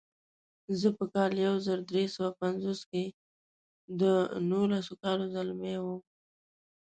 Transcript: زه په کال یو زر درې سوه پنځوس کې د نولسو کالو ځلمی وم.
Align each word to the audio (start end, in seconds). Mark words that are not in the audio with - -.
زه 0.79 0.87
په 0.97 1.05
کال 1.13 1.31
یو 1.45 1.55
زر 1.65 1.79
درې 1.91 2.03
سوه 2.15 2.29
پنځوس 2.41 2.79
کې 2.91 3.03
د 4.01 4.03
نولسو 4.49 4.93
کالو 5.03 5.25
ځلمی 5.33 5.75
وم. 5.83 5.99